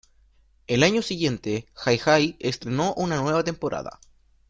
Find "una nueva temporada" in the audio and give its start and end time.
2.95-3.99